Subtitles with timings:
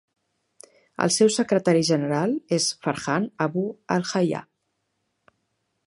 [1.05, 3.67] El seu secretari general és Farhan Abu
[3.99, 4.45] Al-Hayja.